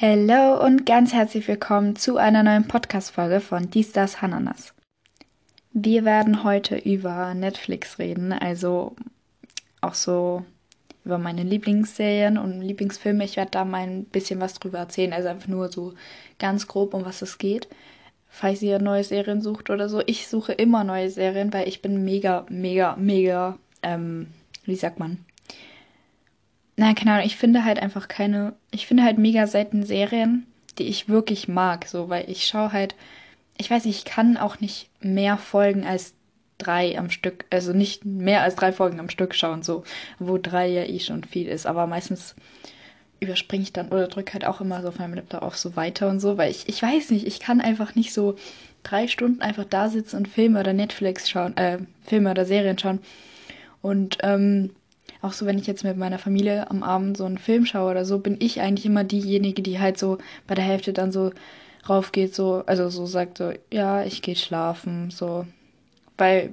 [0.00, 4.72] Hallo und ganz herzlich willkommen zu einer neuen Podcast-Folge von Dies, Das, Hananas.
[5.72, 8.94] Wir werden heute über Netflix reden, also
[9.80, 10.44] auch so
[11.04, 13.24] über meine Lieblingsserien und Lieblingsfilme.
[13.24, 15.94] Ich werde da mal ein bisschen was drüber erzählen, also einfach nur so
[16.38, 17.66] ganz grob, um was es geht.
[18.28, 20.00] Falls ihr neue Serien sucht oder so.
[20.06, 24.28] Ich suche immer neue Serien, weil ich bin mega, mega, mega, ähm,
[24.64, 25.24] wie sagt man,
[26.78, 30.46] na, keine Ahnung, ich finde halt einfach keine, ich finde halt mega selten Serien,
[30.78, 32.94] die ich wirklich mag, so, weil ich schaue halt,
[33.56, 36.14] ich weiß nicht, ich kann auch nicht mehr Folgen als
[36.56, 39.82] drei am Stück, also nicht mehr als drei Folgen am Stück schauen, so,
[40.20, 42.36] wo drei ja eh schon viel ist, aber meistens
[43.18, 46.08] überspringe ich dann oder drücke halt auch immer so auf meinem Laptop auch so weiter
[46.08, 48.36] und so, weil ich, ich weiß nicht, ich kann einfach nicht so
[48.84, 53.00] drei Stunden einfach da sitzen und Filme oder Netflix schauen, äh, Filme oder Serien schauen.
[53.82, 54.70] Und, ähm,
[55.22, 58.04] auch so, wenn ich jetzt mit meiner Familie am Abend so einen Film schaue oder
[58.04, 61.32] so, bin ich eigentlich immer diejenige, die halt so bei der Hälfte dann so
[61.88, 65.46] raufgeht, so, also so sagt so, ja, ich gehe schlafen, so.
[66.20, 66.52] Weil,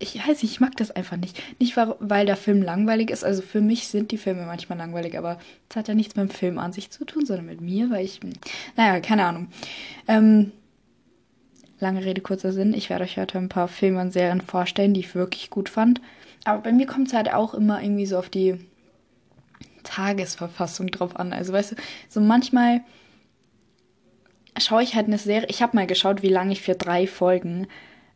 [0.00, 1.40] ich weiß nicht, ich mag das einfach nicht.
[1.60, 3.24] Nicht, weil der Film langweilig ist.
[3.24, 6.34] Also für mich sind die Filme manchmal langweilig, aber das hat ja nichts mit dem
[6.34, 8.18] Film an sich zu tun, sondern mit mir, weil ich,
[8.76, 9.48] naja, keine Ahnung.
[10.08, 10.50] Ähm,
[11.80, 12.74] lange Rede, kurzer Sinn.
[12.74, 16.00] Ich werde euch heute ein paar Filme und Serien vorstellen, die ich wirklich gut fand.
[16.44, 18.58] Aber bei mir kommt es halt auch immer irgendwie so auf die
[19.84, 21.32] Tagesverfassung drauf an.
[21.32, 21.76] Also weißt du,
[22.08, 22.80] so manchmal
[24.58, 25.48] schaue ich halt eine Serie.
[25.48, 27.66] Ich habe mal geschaut, wie lange ich für drei Folgen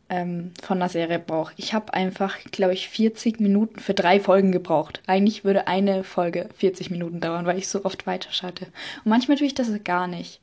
[0.09, 1.53] ähm, von einer Serie brauche.
[1.57, 5.01] Ich habe einfach, glaube ich, 40 Minuten für drei Folgen gebraucht.
[5.07, 8.65] Eigentlich würde eine Folge 40 Minuten dauern, weil ich so oft weiterschalte.
[8.65, 10.39] Und manchmal tue ich das gar nicht.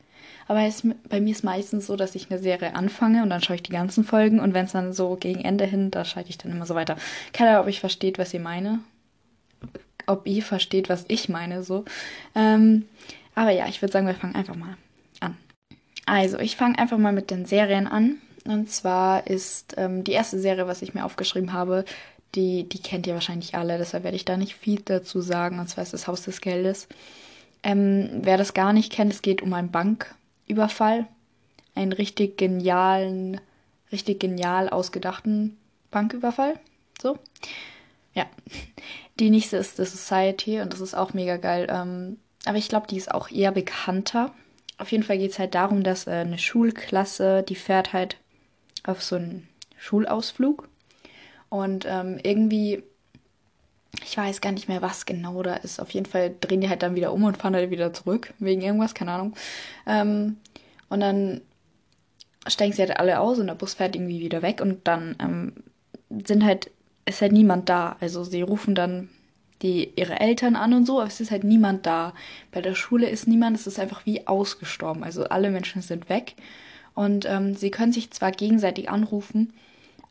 [0.49, 3.57] Aber es, bei mir ist meistens so, dass ich eine Serie anfange und dann schaue
[3.57, 6.39] ich die ganzen Folgen und wenn es dann so gegen Ende hin, da schalte ich
[6.39, 6.97] dann immer so weiter.
[7.33, 8.81] Keine Ahnung, ob ich versteht, was ihr meine.
[10.07, 11.85] Ob ihr versteht, was ich meine, so.
[12.35, 12.87] Ähm,
[13.35, 14.77] aber ja, ich würde sagen, wir fangen einfach mal
[15.21, 15.37] an.
[16.07, 18.17] Also, ich fange einfach mal mit den Serien an.
[18.45, 21.85] Und zwar ist ähm, die erste Serie, was ich mir aufgeschrieben habe,
[22.35, 25.59] die, die kennt ihr wahrscheinlich alle, deshalb werde ich da nicht viel dazu sagen.
[25.59, 26.89] Und zwar ist das Haus des Geldes.
[27.63, 30.15] Ähm, wer das gar nicht kennt, es geht um ein Bank,
[30.47, 31.07] Überfall.
[31.75, 33.41] Einen richtig genialen,
[33.93, 35.57] richtig genial ausgedachten
[35.91, 36.59] Banküberfall.
[37.01, 37.19] So.
[38.15, 38.27] Ja.
[39.19, 41.67] Die nächste ist The Society und das ist auch mega geil.
[41.71, 44.33] Ähm, aber ich glaube, die ist auch eher bekannter.
[44.79, 48.17] Auf jeden Fall geht es halt darum, dass äh, eine Schulklasse, die fährt halt
[48.83, 49.47] auf so einen
[49.77, 50.69] Schulausflug.
[51.51, 52.83] Und ähm, irgendwie,
[54.05, 55.81] ich weiß gar nicht mehr, was genau da ist.
[55.81, 58.63] Auf jeden Fall drehen die halt dann wieder um und fahren halt wieder zurück, wegen
[58.63, 59.35] irgendwas, keine Ahnung.
[59.87, 60.37] Ähm,
[60.89, 61.41] und dann
[62.47, 65.53] steigen sie halt alle aus und der Bus fährt irgendwie wieder weg und dann ähm,
[66.25, 66.71] sind halt,
[67.05, 67.97] ist halt niemand da.
[68.01, 69.09] Also sie rufen dann
[69.63, 72.15] die, ihre Eltern an und so, aber es ist halt niemand da.
[72.51, 75.05] Bei der Schule ist niemand, es ist einfach wie ausgestorben.
[75.05, 76.35] Also alle Menschen sind weg.
[76.95, 79.53] Und ähm, sie können sich zwar gegenseitig anrufen,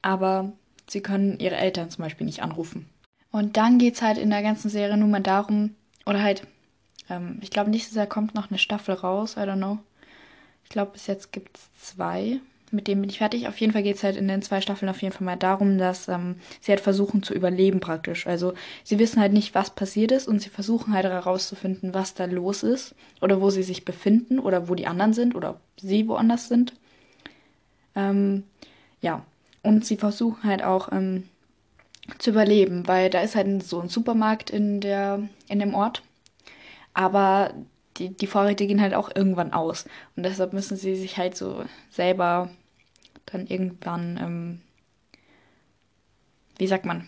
[0.01, 0.53] aber
[0.87, 2.87] sie können ihre Eltern zum Beispiel nicht anrufen.
[3.31, 5.75] Und dann geht es halt in der ganzen Serie nur mal darum,
[6.05, 6.47] oder halt,
[7.09, 9.79] ähm, ich glaube, nächstes Jahr kommt noch eine Staffel raus, I don't know.
[10.63, 12.39] Ich glaube, bis jetzt gibt es zwei.
[12.71, 13.47] Mit dem bin ich fertig.
[13.47, 15.79] Auf jeden Fall geht es halt in den zwei Staffeln auf jeden Fall mal darum,
[15.79, 18.27] dass ähm, sie halt versuchen zu überleben praktisch.
[18.27, 18.53] Also
[18.83, 22.61] sie wissen halt nicht, was passiert ist und sie versuchen halt herauszufinden, was da los
[22.61, 26.47] ist oder wo sie sich befinden oder wo die anderen sind oder ob sie woanders
[26.47, 26.73] sind.
[27.95, 28.43] Ähm,
[29.01, 29.25] ja,
[29.63, 31.23] und sie versuchen halt auch ähm,
[32.17, 36.03] zu überleben, weil da ist halt so ein Supermarkt in, der, in dem Ort.
[36.93, 37.53] Aber
[37.97, 39.85] die, die Vorräte gehen halt auch irgendwann aus.
[40.15, 42.49] Und deshalb müssen sie sich halt so selber
[43.25, 44.61] dann irgendwann, ähm,
[46.57, 47.07] wie sagt man?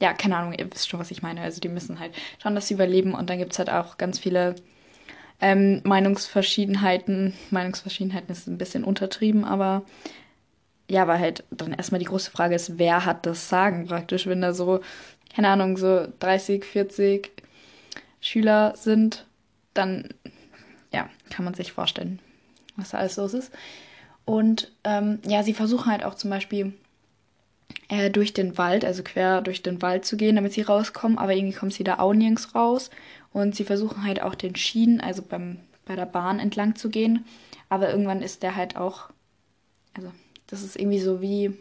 [0.00, 1.40] Ja, keine Ahnung, ihr wisst schon, was ich meine.
[1.40, 4.18] Also die müssen halt schauen, dass sie überleben und dann gibt es halt auch ganz
[4.18, 4.54] viele
[5.40, 7.34] ähm, Meinungsverschiedenheiten.
[7.50, 9.84] Meinungsverschiedenheiten ist ein bisschen untertrieben, aber
[10.88, 14.40] ja, weil halt dann erstmal die große Frage ist, wer hat das Sagen praktisch, wenn
[14.40, 14.80] da so,
[15.34, 17.30] keine Ahnung, so 30, 40
[18.20, 19.26] Schüler sind
[19.74, 20.08] dann
[20.94, 22.20] ja, kann man sich vorstellen,
[22.76, 23.52] was da alles los ist.
[24.24, 26.72] Und ähm, ja, sie versuchen halt auch zum Beispiel
[27.88, 31.34] äh, durch den Wald, also quer durch den Wald zu gehen, damit sie rauskommen, aber
[31.34, 32.90] irgendwie kommen sie da auch nirgends raus.
[33.32, 37.26] Und sie versuchen halt auch den Schienen, also beim, bei der Bahn entlang zu gehen.
[37.68, 39.10] Aber irgendwann ist der halt auch,
[39.94, 40.12] also
[40.46, 41.56] das ist irgendwie so wie,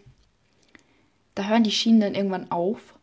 [1.35, 2.93] da hören die Schienen dann irgendwann auf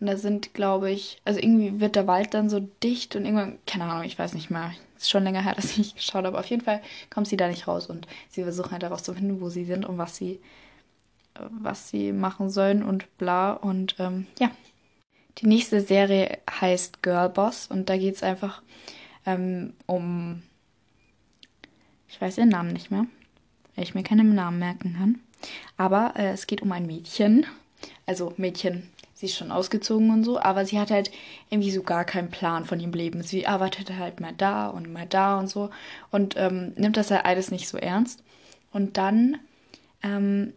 [0.00, 3.58] und da sind, glaube ich, also irgendwie wird der Wald dann so dicht und irgendwann,
[3.66, 4.72] keine Ahnung, ich weiß nicht mehr.
[4.96, 6.38] Ist schon länger her, dass ich geschaut habe.
[6.38, 9.64] Auf jeden Fall kommt sie da nicht raus und sie versuchen halt herauszufinden, wo sie
[9.64, 10.40] sind und was sie,
[11.34, 13.52] was sie machen sollen und bla.
[13.52, 14.50] Und ähm, ja.
[15.38, 18.60] Die nächste Serie heißt Girl Boss und da geht es einfach
[19.24, 20.42] ähm, um
[22.08, 23.06] Ich weiß ihren Namen nicht mehr,
[23.78, 25.20] weil ich mir keinen Namen merken kann.
[25.76, 27.46] Aber äh, es geht um ein Mädchen.
[28.06, 31.12] Also Mädchen, sie ist schon ausgezogen und so, aber sie hat halt
[31.48, 33.22] irgendwie so gar keinen Plan von ihrem Leben.
[33.22, 35.70] Sie arbeitet halt mal da und mal da und so
[36.10, 38.24] und ähm, nimmt das halt alles nicht so ernst.
[38.72, 39.38] Und dann
[40.02, 40.54] ähm,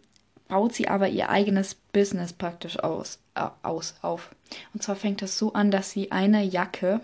[0.48, 4.34] baut sie aber ihr eigenes Business praktisch aus, äh, aus, auf.
[4.74, 7.00] Und zwar fängt das so an, dass sie eine Jacke,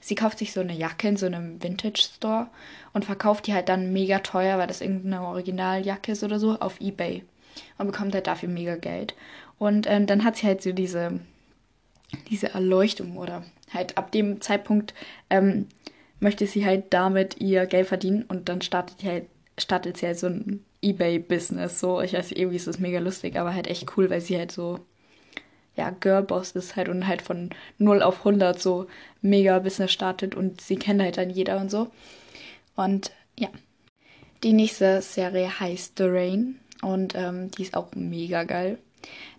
[0.00, 2.48] sie kauft sich so eine Jacke in so einem Vintage Store
[2.92, 6.80] und verkauft die halt dann mega teuer, weil das irgendeine Originaljacke ist oder so, auf
[6.80, 7.24] Ebay.
[7.78, 9.14] Und bekommt halt dafür mega Geld.
[9.58, 11.20] Und ähm, dann hat sie halt so diese,
[12.30, 14.94] diese Erleuchtung oder halt ab dem Zeitpunkt
[15.28, 15.66] ähm,
[16.20, 19.26] möchte sie halt damit ihr Geld verdienen und dann startet halt,
[19.58, 21.80] startet sie halt so ein Ebay-Business.
[21.80, 24.52] So, ich weiß, irgendwie ist das mega lustig, aber halt echt cool, weil sie halt
[24.52, 24.80] so,
[25.80, 27.48] ja, Girlboss ist halt und halt von
[27.78, 28.86] 0 auf 100 so
[29.22, 31.90] mega Business startet und sie kennt halt dann jeder und so.
[32.76, 33.48] Und ja.
[34.42, 38.78] Die nächste Serie heißt The Rain und ähm, die ist auch mega geil.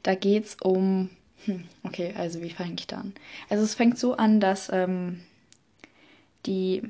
[0.03, 1.09] Da geht es um.
[1.45, 3.13] Hm, okay, also wie fange ich da an?
[3.49, 5.21] Also es fängt so an, dass ähm,
[6.45, 6.81] die.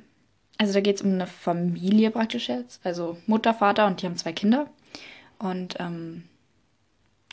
[0.58, 2.80] Also da geht es um eine Familie praktisch jetzt.
[2.86, 4.70] Also Mutter, Vater und die haben zwei Kinder.
[5.40, 6.24] Und ähm,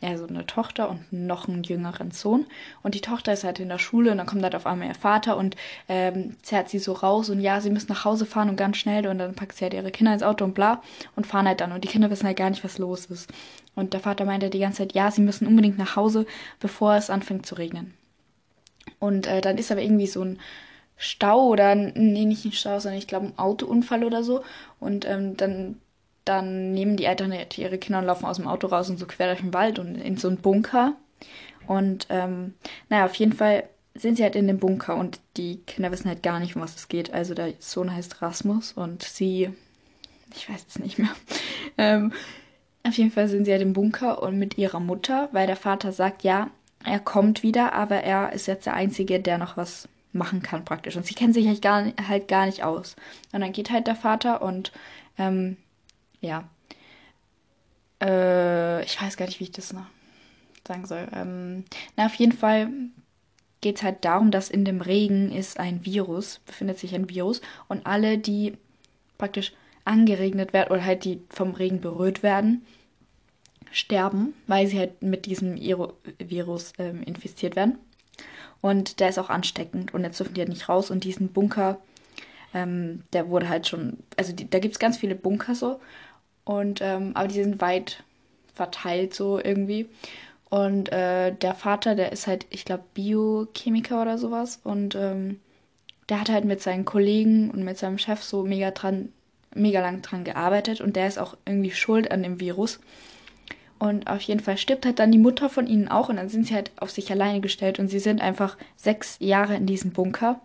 [0.00, 2.46] ja, so eine Tochter und noch einen jüngeren Sohn.
[2.82, 4.94] Und die Tochter ist halt in der Schule und dann kommt halt auf einmal ihr
[4.94, 5.56] Vater und
[5.88, 9.08] ähm, zerrt sie so raus und ja, sie müssen nach Hause fahren und ganz schnell
[9.08, 10.82] und dann packt sie halt ihre Kinder ins Auto und bla
[11.16, 13.32] und fahren halt dann und die Kinder wissen halt gar nicht, was los ist.
[13.74, 16.26] Und der Vater meinte die ganze Zeit, ja, sie müssen unbedingt nach Hause,
[16.60, 17.94] bevor es anfängt zu regnen.
[19.00, 20.38] Und äh, dann ist aber irgendwie so ein
[20.96, 24.42] Stau oder, nee, nicht ein Stau, sondern ich glaube ein Autounfall oder so.
[24.80, 25.80] Und ähm, dann
[26.28, 29.28] dann nehmen die Eltern ihre Kinder und laufen aus dem Auto raus und so quer
[29.28, 30.94] durch den Wald und in so einen Bunker.
[31.66, 32.54] Und ähm,
[32.88, 33.64] naja, auf jeden Fall
[33.94, 36.76] sind sie halt in dem Bunker und die Kinder wissen halt gar nicht, um was
[36.76, 37.12] es geht.
[37.12, 39.50] Also der Sohn heißt Rasmus und sie,
[40.34, 41.10] ich weiß es nicht mehr.
[41.78, 42.12] ähm,
[42.86, 45.92] auf jeden Fall sind sie halt im Bunker und mit ihrer Mutter, weil der Vater
[45.92, 46.50] sagt, ja,
[46.84, 50.96] er kommt wieder, aber er ist jetzt der Einzige, der noch was machen kann praktisch.
[50.96, 52.96] Und sie kennen sich halt gar, halt gar nicht aus.
[53.32, 54.72] Und dann geht halt der Vater und
[55.18, 55.56] ähm,
[56.20, 56.48] ja.
[58.00, 59.86] Äh, ich weiß gar nicht, wie ich das noch
[60.66, 61.08] sagen soll.
[61.12, 61.64] Ähm,
[61.96, 62.70] na, auf jeden Fall
[63.60, 67.40] geht es halt darum, dass in dem Regen ist ein Virus, befindet sich ein Virus
[67.66, 68.56] und alle, die
[69.16, 69.52] praktisch
[69.84, 72.64] angeregnet werden oder halt die vom Regen berührt werden,
[73.72, 77.78] sterben, weil sie halt mit diesem Virus ähm, infiziert werden.
[78.60, 81.78] Und der ist auch ansteckend und jetzt dürfen die halt nicht raus und diesen Bunker,
[82.54, 85.80] ähm, der wurde halt schon, also die, da gibt es ganz viele Bunker so
[86.48, 88.02] und, ähm, aber die sind weit
[88.54, 89.86] verteilt so irgendwie.
[90.48, 94.58] Und äh, der Vater, der ist halt, ich glaube, Biochemiker oder sowas.
[94.64, 95.40] Und ähm,
[96.08, 99.10] der hat halt mit seinen Kollegen und mit seinem Chef so mega dran,
[99.54, 100.80] mega lang dran gearbeitet.
[100.80, 102.80] Und der ist auch irgendwie schuld an dem Virus.
[103.78, 106.08] Und auf jeden Fall stirbt halt dann die Mutter von ihnen auch.
[106.08, 107.78] Und dann sind sie halt auf sich alleine gestellt.
[107.78, 110.40] Und sie sind einfach sechs Jahre in diesem Bunker.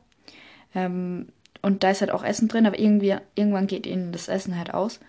[0.75, 1.29] Ähm,
[1.61, 4.73] und da ist halt auch Essen drin, aber irgendwie, irgendwann geht ihnen das Essen halt
[4.73, 5.00] aus.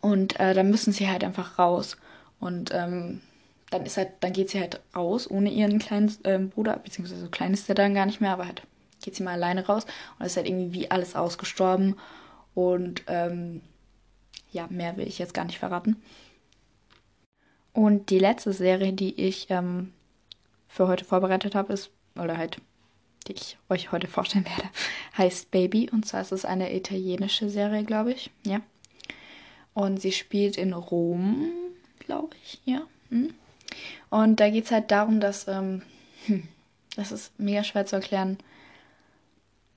[0.00, 1.96] Und äh, dann müssen sie halt einfach raus.
[2.38, 3.20] Und ähm,
[3.70, 7.28] dann ist halt, dann geht sie halt raus ohne ihren kleinen ähm, Bruder, beziehungsweise so
[7.28, 8.62] klein ist der dann gar nicht mehr, aber halt
[9.02, 9.86] geht sie mal alleine raus
[10.18, 11.96] und ist halt irgendwie wie alles ausgestorben.
[12.54, 13.62] Und ähm,
[14.52, 15.96] ja, mehr will ich jetzt gar nicht verraten.
[17.72, 19.92] Und die letzte Serie, die ich ähm,
[20.68, 22.58] für heute vorbereitet habe, ist, oder halt,
[23.28, 24.68] die ich euch heute vorstellen werde,
[25.16, 25.88] heißt Baby.
[25.90, 28.30] Und zwar ist es eine italienische Serie, glaube ich.
[28.44, 28.60] Ja.
[29.74, 31.52] Und sie spielt in Rom,
[32.00, 32.82] glaube ich, ja.
[33.10, 33.32] Hm.
[34.10, 35.82] Und da geht es halt darum, dass, ähm,
[36.26, 36.48] hm,
[36.96, 38.38] das ist mega schwer zu erklären.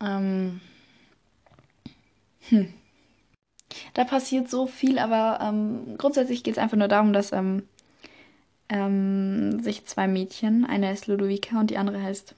[0.01, 0.61] Ähm,
[2.49, 2.73] hm.
[3.93, 7.63] Da passiert so viel, aber ähm, grundsätzlich geht es einfach nur darum, dass ähm,
[8.69, 12.35] ähm, sich zwei Mädchen, eine heißt Ludovica und die andere heißt.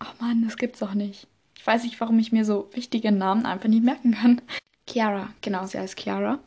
[0.00, 1.26] Oh Mann, das gibt's doch nicht.
[1.56, 4.40] Ich weiß nicht, warum ich mir so wichtige Namen einfach nicht merken kann.
[4.88, 6.38] Chiara, genau, sie heißt Chiara.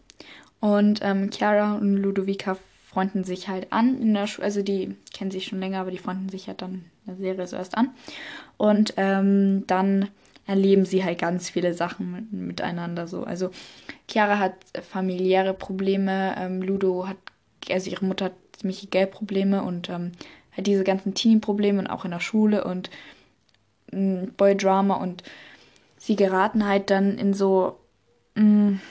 [0.59, 5.31] Und ähm, Chiara und Ludovica freunden sich halt an in der Schule, also die kennen
[5.31, 7.89] sich schon länger, aber die freunden sich halt dann in der Serie so erst an.
[8.57, 10.09] Und ähm, dann
[10.45, 13.23] erleben sie halt ganz viele Sachen mit, miteinander so.
[13.23, 13.49] Also
[14.09, 14.53] Chiara hat
[14.89, 17.17] familiäre Probleme, ähm, Ludo hat,
[17.69, 20.11] also ihre Mutter hat ziemlich Geldprobleme und ähm,
[20.51, 22.89] hat diese ganzen Teenie-Probleme und auch in der Schule und
[23.91, 25.23] mm, Boy-Drama und
[25.97, 27.79] sie geraten halt dann in so
[28.35, 28.81] mh, mm.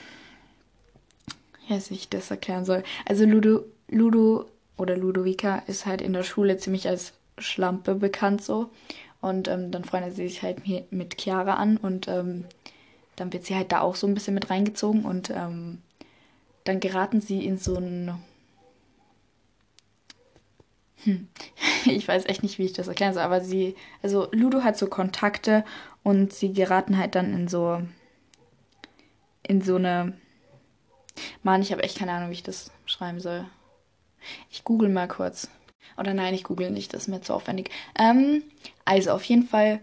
[1.67, 2.83] ja, wie ich das erklären soll.
[3.05, 4.45] Also Ludo, Ludo
[4.77, 8.69] oder Ludovica ist halt in der Schule ziemlich als Schlampe bekannt so.
[9.21, 12.43] Und ähm, dann freundet sie sich halt mit Chiara an und ähm,
[13.15, 15.81] dann wird sie halt da auch so ein bisschen mit reingezogen und ähm,
[16.63, 18.15] dann geraten sie in so ein.
[21.03, 21.27] Hm.
[21.85, 24.87] Ich weiß echt nicht, wie ich das erklären soll, aber sie, also Ludo hat so
[24.87, 25.65] Kontakte
[26.01, 27.81] und sie geraten halt dann in so,
[29.47, 30.13] in so eine,
[31.43, 33.45] Mann, ich habe echt keine Ahnung, wie ich das schreiben soll.
[34.49, 35.49] Ich google mal kurz.
[35.97, 37.69] Oder nein, ich google nicht, das ist mir zu aufwendig.
[37.97, 38.43] Ähm,
[38.85, 39.79] also auf jeden Fall,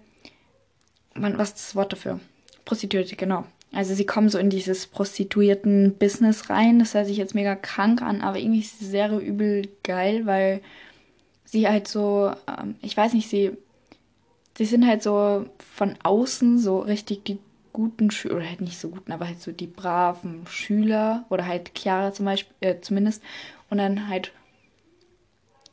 [1.14, 2.20] man, was ist das Wort dafür?
[2.64, 3.44] Prostituierte, genau.
[3.72, 6.80] Also sie kommen so in dieses Prostituierten-Business rein.
[6.80, 10.60] Das hört sich jetzt mega krank an, aber irgendwie ist die Serie übel geil, weil
[11.44, 13.52] sie halt so, ähm, ich weiß nicht, sie,
[14.58, 17.38] sie sind halt so von außen so richtig die
[17.72, 21.72] guten Schüler, oder halt nicht so guten, aber halt so die braven Schüler oder halt
[21.76, 23.22] Chiara zum Beispiel, äh, zumindest.
[23.70, 24.32] Und dann halt,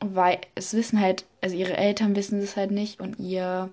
[0.00, 3.70] weil es wissen halt, also ihre Eltern wissen es halt nicht und ihr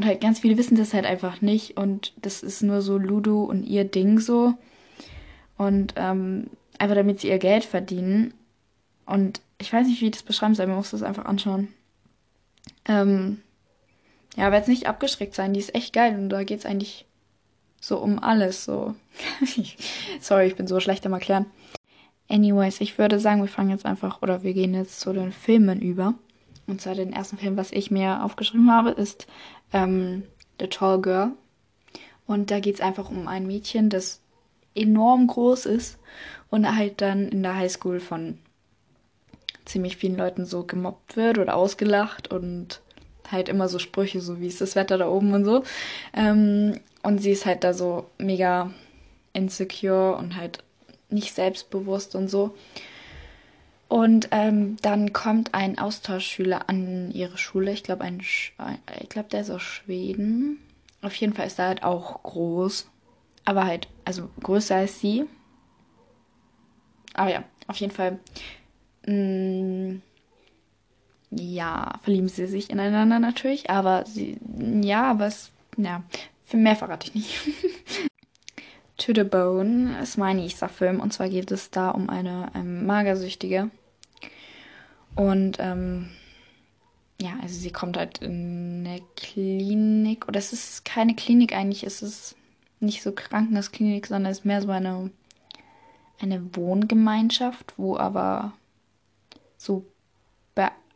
[0.00, 1.76] und halt ganz viele wissen das halt einfach nicht.
[1.76, 4.54] Und das ist nur so Ludo und ihr Ding so.
[5.58, 6.46] Und ähm,
[6.78, 8.32] einfach damit sie ihr Geld verdienen.
[9.04, 10.68] Und ich weiß nicht, wie ich das beschreiben soll.
[10.68, 11.68] Man muss das einfach anschauen.
[12.86, 13.42] Ähm,
[14.36, 15.52] ja, aber jetzt nicht abgeschreckt sein.
[15.52, 16.14] Die ist echt geil.
[16.14, 17.04] Und da geht es eigentlich
[17.80, 18.64] so um alles.
[18.64, 18.94] So.
[20.20, 21.46] Sorry, ich bin so schlecht im Erklären.
[22.28, 25.80] Anyways, ich würde sagen, wir fangen jetzt einfach, oder wir gehen jetzt zu den Filmen
[25.80, 26.14] über.
[26.68, 29.26] Und zwar den ersten Film, was ich mir aufgeschrieben habe, ist
[29.72, 30.22] ähm,
[30.60, 31.32] The Tall Girl.
[32.26, 34.20] Und da geht es einfach um ein Mädchen, das
[34.76, 35.98] enorm groß ist
[36.50, 38.38] und halt dann in der Highschool von
[39.64, 42.80] ziemlich vielen Leuten so gemobbt wird oder ausgelacht und
[43.30, 45.64] halt immer so Sprüche, so wie ist das Wetter da oben und so.
[46.12, 48.70] Ähm, und sie ist halt da so mega
[49.32, 50.62] insecure und halt
[51.08, 52.54] nicht selbstbewusst und so.
[53.88, 57.72] Und ähm, dann kommt ein Austauschschüler an ihre Schule.
[57.72, 58.22] Ich glaube, ein,
[59.08, 60.60] glaube, der ist aus Schweden.
[61.02, 62.88] Auf jeden Fall ist er halt auch groß.
[63.44, 65.24] Aber halt, also größer als sie.
[67.14, 68.20] Aber ja, auf jeden Fall.
[69.06, 70.02] Mh, mm,
[71.32, 73.70] ja, verlieben sie sich ineinander natürlich.
[73.70, 74.38] Aber sie,
[74.82, 76.04] ja, aber es, ja,
[76.50, 77.38] für mehr verrate ich nicht.
[78.96, 80.98] to the Bone ist mein nächster Film.
[80.98, 83.70] Und zwar geht es da um eine ähm, Magersüchtige
[85.14, 86.10] und ähm,
[87.20, 90.26] ja, also sie kommt halt in eine Klinik.
[90.26, 92.36] Oder es ist keine Klinik eigentlich, es ist
[92.80, 95.10] nicht so Krankenhausklinik, sondern es ist mehr so eine,
[96.20, 98.54] eine Wohngemeinschaft, wo aber
[99.56, 99.84] so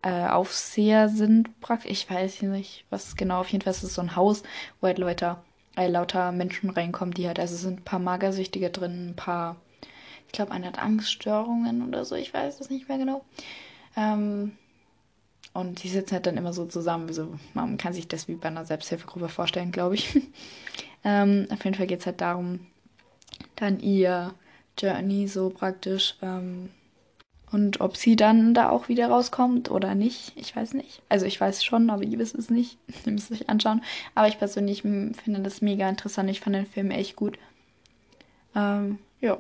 [0.05, 1.91] äh, Aufseher sind praktisch.
[1.91, 3.41] Ich weiß nicht, was genau.
[3.41, 4.43] Auf jeden Fall ist es so ein Haus,
[4.81, 5.39] wo halt Leute,
[5.77, 9.57] äh, lauter Menschen reinkommen, die halt, also sind ein paar Magersüchtige drin, ein paar,
[10.27, 13.25] ich glaube, eine hat Angststörungen oder so, ich weiß es nicht mehr genau.
[13.97, 14.53] Ähm,
[15.55, 17.13] und die sitzen halt dann immer so zusammen.
[17.13, 20.21] So, man kann sich das wie bei einer Selbsthilfegruppe vorstellen, glaube ich.
[21.05, 22.67] ähm, auf jeden Fall geht es halt darum,
[23.57, 24.35] dann ihr
[24.79, 26.17] Journey so praktisch.
[26.21, 26.71] Ähm,
[27.55, 31.03] und ob sie dann da auch wieder rauskommt oder nicht, ich weiß nicht.
[31.09, 32.79] Also ich weiß schon, aber ihr wisst es nicht.
[33.07, 33.83] ihr müsst euch anschauen.
[34.15, 36.29] Aber ich persönlich finde das mega interessant.
[36.31, 37.39] Ich fand den Film echt gut.
[38.55, 39.39] Ähm, ja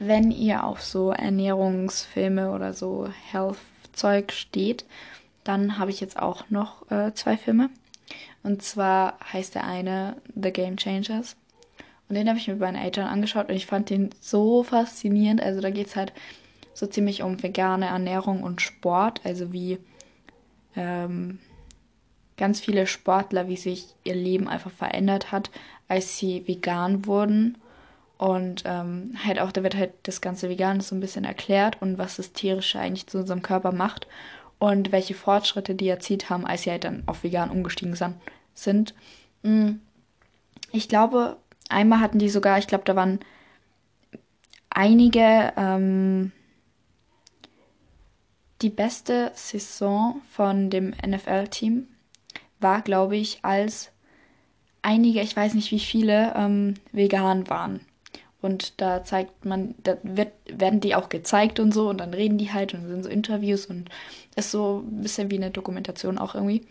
[0.00, 4.86] wenn ihr auf so Ernährungsfilme oder so Health-Zeug steht,
[5.44, 7.68] dann habe ich jetzt auch noch äh, zwei Filme.
[8.42, 11.36] Und zwar heißt der eine The Game Changers.
[12.08, 15.42] Und den habe ich mir bei meinen Eltern angeschaut und ich fand den so faszinierend.
[15.42, 16.14] Also da geht es halt
[16.72, 19.20] so ziemlich um vegane Ernährung und Sport.
[19.24, 19.78] Also wie
[20.76, 21.38] ähm,
[22.36, 25.50] ganz viele Sportler, wie sich ihr Leben einfach verändert hat,
[25.88, 27.58] als sie vegan wurden
[28.20, 31.96] und ähm, halt auch, da wird halt das ganze Vegan so ein bisschen erklärt und
[31.96, 34.06] was das Tierische eigentlich zu unserem Körper macht
[34.58, 37.96] und welche Fortschritte die erzielt haben, als sie halt dann auf vegan umgestiegen
[38.52, 38.94] sind.
[39.42, 39.80] Hm.
[40.70, 41.38] Ich glaube,
[41.70, 43.20] einmal hatten die sogar, ich glaube, da waren
[44.68, 46.30] einige ähm,
[48.62, 51.88] die beste Saison von dem NFL-Team
[52.60, 53.90] war, glaube ich, als
[54.82, 57.80] einige, ich weiß nicht wie viele, ähm, vegan waren.
[58.42, 62.38] Und da zeigt man, da wird, werden die auch gezeigt und so und dann reden
[62.38, 63.90] die halt und sind so Interviews und
[64.34, 66.66] ist so ein bisschen wie eine Dokumentation auch irgendwie.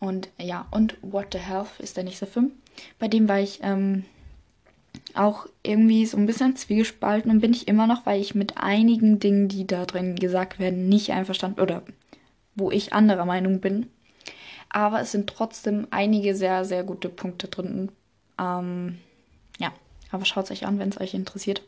[0.00, 2.52] Und ja, und What the Health ist der nächste Film.
[2.98, 4.04] Bei dem war ich ähm,
[5.16, 9.18] auch irgendwie so ein bisschen zwiegespalten und bin ich immer noch, weil ich mit einigen
[9.18, 11.82] Dingen, die da drin gesagt werden, nicht einverstanden oder
[12.54, 13.86] wo ich anderer Meinung bin.
[14.68, 17.90] Aber es sind trotzdem einige sehr, sehr gute Punkte drin.
[18.38, 18.98] Ähm,
[20.10, 21.62] aber schaut es euch an, wenn es euch interessiert.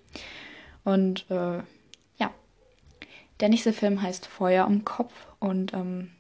[0.85, 1.59] Und äh,
[2.19, 2.31] ja,
[3.41, 6.11] der nächste Film heißt Feuer am Kopf und ähm,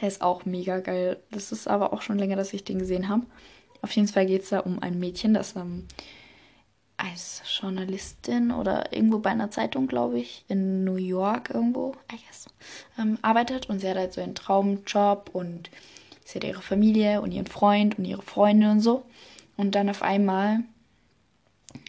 [0.00, 1.18] der ist auch mega geil.
[1.30, 3.24] Das ist aber auch schon länger, dass ich den gesehen habe.
[3.82, 5.86] Auf jeden Fall geht es da um ein Mädchen, das ähm,
[6.96, 12.46] als Journalistin oder irgendwo bei einer Zeitung, glaube ich, in New York irgendwo, I guess,
[12.98, 13.68] ähm, arbeitet.
[13.68, 15.70] Und sie hat halt so einen Traumjob und
[16.24, 19.04] sie hat ihre Familie und ihren Freund und ihre Freunde und so.
[19.56, 20.60] Und dann auf einmal,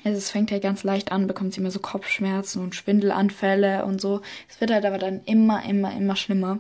[0.04, 4.02] also es fängt halt ganz leicht an, bekommt sie immer so Kopfschmerzen und Schwindelanfälle und
[4.02, 4.22] so.
[4.50, 6.60] Es wird halt aber dann immer, immer, immer schlimmer.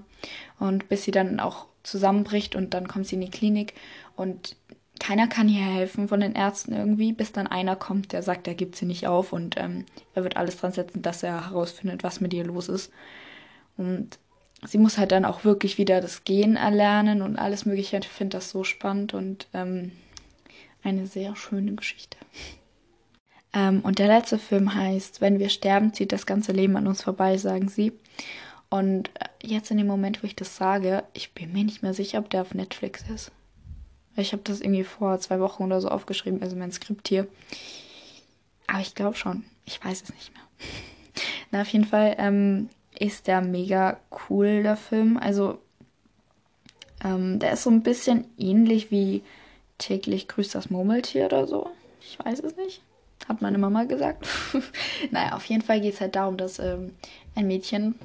[0.59, 3.73] Und bis sie dann auch zusammenbricht und dann kommt sie in die Klinik
[4.15, 4.55] und
[4.99, 8.55] keiner kann ihr helfen von den Ärzten irgendwie, bis dann einer kommt, der sagt, er
[8.55, 12.21] gibt sie nicht auf und ähm, er wird alles dran setzen, dass er herausfindet, was
[12.21, 12.91] mit ihr los ist.
[13.77, 14.17] Und
[14.65, 17.97] sie muss halt dann auch wirklich wieder das Gehen erlernen und alles Mögliche.
[17.97, 19.91] Ich finde das so spannend und ähm,
[20.83, 22.17] eine sehr schöne Geschichte.
[23.53, 27.03] Ähm, und der letzte Film heißt Wenn wir sterben, zieht das ganze Leben an uns
[27.03, 27.93] vorbei, sagen sie.
[28.69, 31.93] Und äh, jetzt in dem Moment, wo ich das sage, ich bin mir nicht mehr
[31.93, 33.31] sicher, ob der auf Netflix ist.
[34.17, 37.27] Ich habe das irgendwie vor zwei Wochen oder so aufgeschrieben, also mein Skript hier.
[38.67, 39.45] Aber ich glaube schon.
[39.65, 40.43] Ich weiß es nicht mehr.
[41.51, 45.17] Na, auf jeden Fall ähm, ist der mega cool, der Film.
[45.17, 45.59] Also,
[47.03, 49.23] ähm, der ist so ein bisschen ähnlich wie
[49.77, 51.69] täglich grüßt das Murmeltier oder so.
[52.01, 52.81] Ich weiß es nicht.
[53.27, 54.27] Hat meine Mama gesagt.
[55.11, 56.93] naja, auf jeden Fall geht es halt darum, dass ähm,
[57.35, 57.95] ein Mädchen,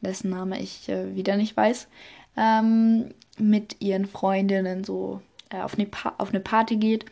[0.00, 1.88] dessen Name ich äh, wieder nicht weiß,
[2.36, 5.88] ähm, mit ihren Freundinnen so äh, auf, eine
[6.18, 7.06] auf eine Party geht.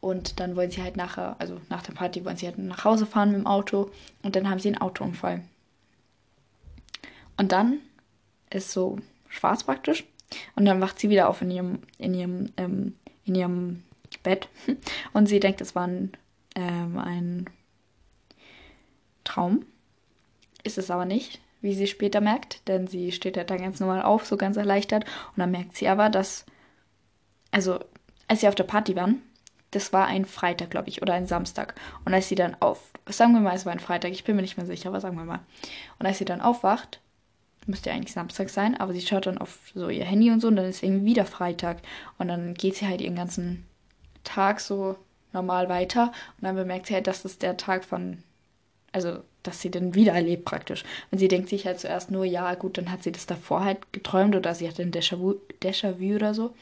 [0.00, 3.06] Und dann wollen sie halt nachher, also nach der Party wollen sie halt nach Hause
[3.06, 3.90] fahren mit dem Auto.
[4.22, 5.42] Und dann haben sie einen Autounfall.
[7.36, 7.80] Und dann
[8.50, 10.04] ist so schwarz praktisch.
[10.54, 13.82] Und dann wacht sie wieder auf in ihrem, in ihrem, ähm, in ihrem
[14.22, 14.48] Bett.
[15.12, 16.12] Und sie denkt, es war ein,
[16.54, 17.50] ähm, ein
[19.24, 19.66] Traum.
[20.62, 24.02] Ist es aber nicht wie sie später merkt, denn sie steht halt dann ganz normal
[24.02, 25.04] auf, so ganz erleichtert.
[25.04, 26.46] Und dann merkt sie aber, dass,
[27.50, 27.80] also
[28.28, 29.20] als sie auf der Party waren,
[29.72, 31.74] das war ein Freitag, glaube ich, oder ein Samstag.
[32.04, 34.42] Und als sie dann auf, sagen wir mal, es war ein Freitag, ich bin mir
[34.42, 35.40] nicht mehr sicher, aber sagen wir mal.
[35.98, 37.00] Und als sie dann aufwacht,
[37.66, 40.46] müsste ja eigentlich Samstag sein, aber sie schaut dann auf so ihr Handy und so
[40.46, 41.78] und dann ist irgendwie wieder Freitag.
[42.16, 43.66] Und dann geht sie halt ihren ganzen
[44.22, 44.96] Tag so
[45.32, 48.22] normal weiter und dann bemerkt sie halt, dass das der Tag von,
[48.92, 50.84] also dass sie den wieder erlebt praktisch.
[51.10, 53.92] Und sie denkt sich halt zuerst nur, ja gut, dann hat sie das davor halt
[53.92, 56.54] geträumt oder sie hat ein Déjà-vu Déjà oder so.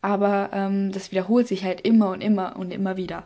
[0.00, 3.24] Aber ähm, das wiederholt sich halt immer und immer und immer wieder.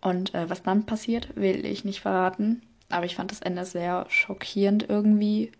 [0.00, 2.62] Und äh, was dann passiert, will ich nicht verraten.
[2.90, 5.52] Aber ich fand das Ende sehr schockierend irgendwie.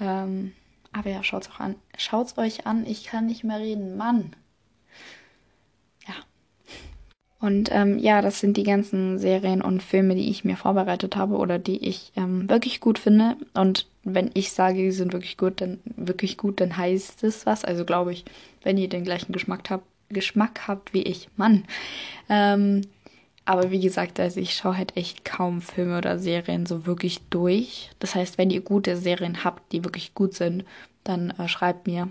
[0.00, 0.52] Ähm,
[0.92, 1.76] aber ja, schaut's auch an.
[1.96, 3.96] Schaut's euch an, ich kann nicht mehr reden.
[3.96, 4.34] Mann.
[7.40, 11.36] Und ähm, ja, das sind die ganzen Serien und Filme, die ich mir vorbereitet habe
[11.36, 13.36] oder die ich ähm, wirklich gut finde.
[13.54, 17.64] Und wenn ich sage, die sind wirklich gut, dann wirklich gut, dann heißt es was.
[17.64, 18.24] Also glaube ich,
[18.62, 21.64] wenn ihr den gleichen Geschmack habt, Geschmack habt wie ich, Mann.
[22.28, 22.82] Ähm,
[23.46, 27.90] aber wie gesagt, also ich schaue halt echt kaum Filme oder Serien so wirklich durch.
[28.00, 30.64] Das heißt, wenn ihr gute Serien habt, die wirklich gut sind,
[31.04, 32.08] dann äh, schreibt mir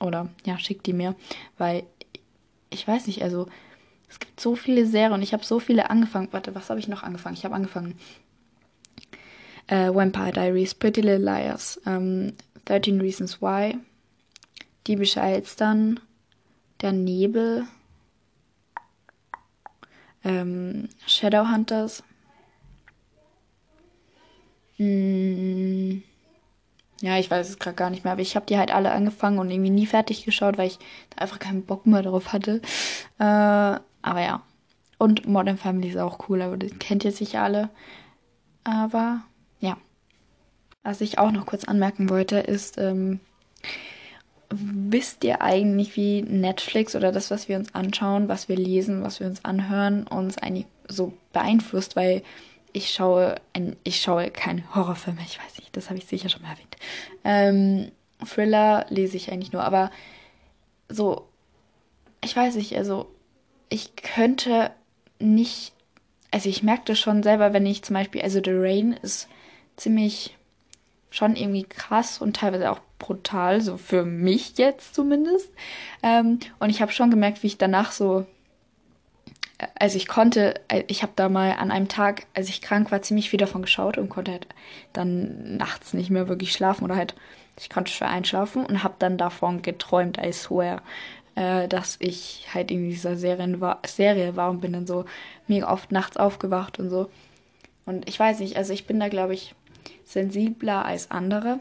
[0.00, 1.14] oder ja, schickt die mir,
[1.56, 1.84] weil
[2.70, 3.48] ich weiß nicht, also
[4.10, 6.28] es gibt so viele Serien und ich habe so viele angefangen.
[6.32, 7.36] Warte, was habe ich noch angefangen?
[7.36, 7.94] Ich habe angefangen.
[9.68, 12.32] Äh, Vampire Diaries, Pretty Little Liars, ähm,
[12.64, 13.78] 13 Reasons Why,
[14.86, 16.00] Diebische Elstern,
[16.80, 17.66] Der Nebel,
[20.24, 22.02] ähm, Shadowhunters.
[24.78, 26.02] Mm,
[27.00, 29.38] ja, ich weiß es gerade gar nicht mehr, aber ich habe die halt alle angefangen
[29.38, 30.78] und irgendwie nie fertig geschaut, weil ich
[31.10, 32.60] da einfach keinen Bock mehr drauf hatte.
[33.18, 34.42] Äh, aber ja.
[34.98, 37.70] Und Modern Family ist auch cool, aber das kennt ihr sicher alle.
[38.64, 39.22] Aber
[39.60, 39.76] ja.
[40.82, 43.20] Was ich auch noch kurz anmerken wollte, ist, ähm,
[44.50, 49.20] wisst ihr eigentlich, wie Netflix oder das, was wir uns anschauen, was wir lesen, was
[49.20, 52.22] wir uns anhören, uns eigentlich so beeinflusst, weil
[52.72, 56.42] ich schaue, ein, ich schaue keine Horrorfilme, ich weiß nicht, das habe ich sicher schon
[56.42, 56.76] mal erwähnt.
[57.24, 57.92] Ähm,
[58.26, 59.90] Thriller lese ich eigentlich nur, aber
[60.88, 61.28] so,
[62.22, 63.08] ich weiß nicht, also
[63.70, 64.72] ich könnte
[65.18, 65.72] nicht,
[66.30, 69.28] also ich merke das schon selber, wenn ich zum Beispiel, also The Rain ist
[69.76, 70.36] ziemlich
[71.10, 75.50] schon irgendwie krass und teilweise auch brutal, so für mich jetzt zumindest.
[76.02, 78.26] Ähm, und ich habe schon gemerkt, wie ich danach so,
[79.74, 83.02] also ich konnte, äh, ich habe da mal an einem Tag, als ich krank war,
[83.02, 84.46] ziemlich viel davon geschaut und konnte halt
[84.92, 87.14] dann nachts nicht mehr wirklich schlafen oder halt,
[87.58, 90.82] ich konnte schwer einschlafen und habe dann davon geträumt, I swear
[91.40, 95.06] äh, dass ich halt in dieser Serien war, Serie war und bin dann so
[95.48, 97.10] mega oft nachts aufgewacht und so.
[97.86, 99.54] Und ich weiß nicht, also ich bin da, glaube ich,
[100.04, 101.60] sensibler als andere.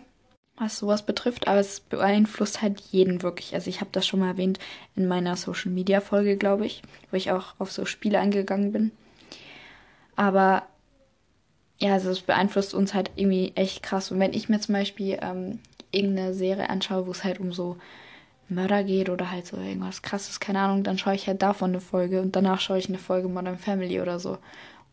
[0.58, 3.54] was sowas betrifft, aber es beeinflusst halt jeden wirklich.
[3.54, 4.60] Also ich habe das schon mal erwähnt
[4.98, 8.92] in meiner Social Media Folge, glaube ich, wo ich auch auf so Spiele eingegangen bin.
[10.18, 10.63] Aber
[11.80, 14.12] ja, also es beeinflusst uns halt irgendwie echt krass.
[14.12, 15.60] Und wenn ich mir zum Beispiel ähm,
[15.92, 17.78] irgendeine Serie anschaue, wo es halt um so
[18.50, 21.82] Mörder geht oder halt so irgendwas krasses, keine Ahnung, dann schaue ich halt davon eine
[21.82, 24.38] Folge und danach schaue ich eine Folge Modern Family oder so.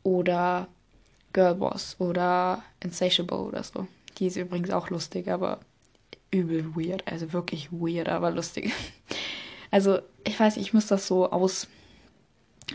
[0.02, 0.68] Oder
[1.32, 3.86] Girlboss oder Insatiable oder so.
[4.18, 5.60] Die ist übrigens auch lustig, aber
[6.30, 7.02] übel weird.
[7.06, 8.72] Also wirklich weird, aber lustig.
[9.72, 11.66] Also, ich weiß, ich muss das so aus.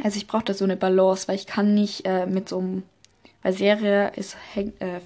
[0.03, 2.83] Also, ich brauche da so eine Balance, weil ich kann nicht äh, mit so einem.
[3.41, 4.35] Weil Serie ist.
[4.55, 4.99] Äh,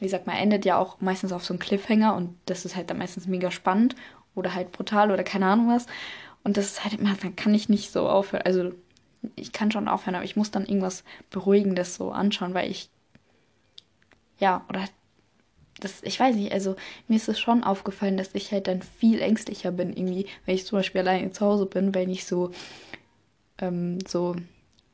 [0.00, 2.90] wie sagt man, endet ja auch meistens auf so einem Cliffhanger und das ist halt
[2.90, 3.94] dann meistens mega spannend
[4.34, 5.86] oder halt brutal oder keine Ahnung was.
[6.44, 8.42] Und das ist halt immer, dann kann ich nicht so aufhören.
[8.44, 8.72] Also,
[9.36, 12.90] ich kann schon aufhören, aber ich muss dann irgendwas Beruhigendes so anschauen, weil ich
[14.42, 14.84] ja, oder
[15.78, 16.74] das, ich weiß nicht, also
[17.06, 20.66] mir ist es schon aufgefallen, dass ich halt dann viel ängstlicher bin, irgendwie, wenn ich
[20.66, 22.50] zum Beispiel alleine zu Hause bin, wenn ich so,
[23.58, 24.34] ähm, so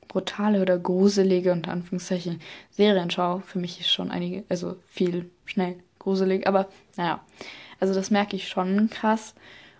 [0.06, 3.40] brutale oder gruselige, unter Anführungszeichen, Serien schaue.
[3.40, 7.24] Für mich ist schon einige, also viel schnell gruselig, aber naja,
[7.80, 9.34] also das merke ich schon krass.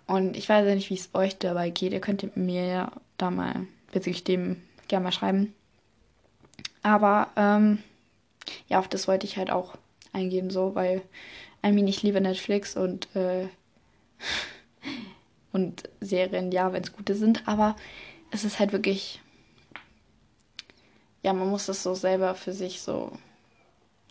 [0.07, 1.93] Und ich weiß ja nicht, wie es euch dabei geht.
[1.93, 5.53] Ihr könnt mir ja da mal bezüglich dem gerne mal schreiben.
[6.81, 7.79] Aber ähm,
[8.67, 9.75] ja, auf das wollte ich halt auch
[10.13, 11.01] eingehen, so, weil
[11.65, 13.47] I mean, ich liebe Netflix und, äh,
[15.51, 17.75] und Serien, ja, wenn es gute sind, aber
[18.31, 19.19] es ist halt wirklich,
[21.21, 23.11] ja, man muss das so selber für sich so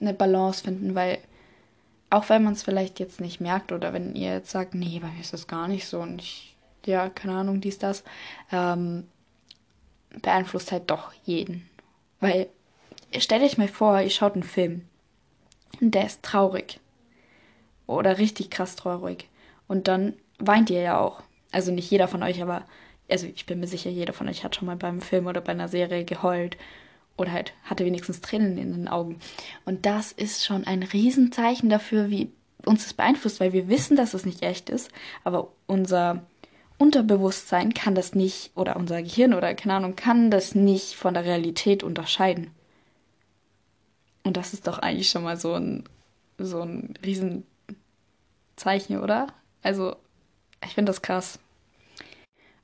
[0.00, 1.18] eine Balance finden, weil
[2.10, 5.08] auch wenn man es vielleicht jetzt nicht merkt oder wenn ihr jetzt sagt, nee, bei
[5.08, 8.04] mir ist das gar nicht so und ich, ja, keine Ahnung, dies, das,
[8.50, 9.06] ähm,
[10.22, 11.68] beeinflusst halt doch jeden.
[12.20, 12.48] Weil
[13.16, 14.84] Stellt euch mal vor, ihr schaut einen Film
[15.80, 16.78] und der ist traurig.
[17.86, 19.28] Oder richtig krass traurig.
[19.66, 21.22] Und dann weint ihr ja auch.
[21.50, 22.64] Also nicht jeder von euch, aber
[23.10, 25.52] also ich bin mir sicher, jeder von euch hat schon mal beim Film oder bei
[25.52, 26.58] einer Serie geheult
[27.18, 29.18] oder halt hatte wenigstens Tränen in den Augen.
[29.64, 32.30] Und das ist schon ein Riesenzeichen dafür, wie
[32.64, 34.90] uns das beeinflusst, weil wir wissen, dass es nicht echt ist,
[35.24, 36.22] aber unser
[36.78, 41.24] Unterbewusstsein kann das nicht oder unser Gehirn oder keine Ahnung kann das nicht von der
[41.24, 42.52] Realität unterscheiden.
[44.22, 45.84] Und das ist doch eigentlich schon mal so ein,
[46.38, 49.28] so ein Riesenzeichen, oder?
[49.62, 49.96] Also,
[50.64, 51.40] ich finde das krass.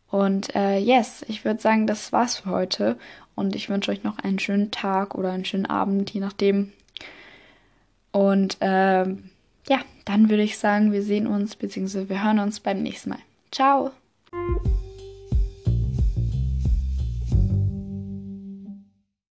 [0.09, 2.97] Und äh, yes, ich würde sagen, das war's für heute.
[3.35, 6.73] Und ich wünsche euch noch einen schönen Tag oder einen schönen Abend, je nachdem.
[8.13, 9.31] Und ähm,
[9.69, 12.09] ja, dann würde ich sagen, wir sehen uns bzw.
[12.09, 13.19] wir hören uns beim nächsten Mal.
[13.51, 13.91] Ciao!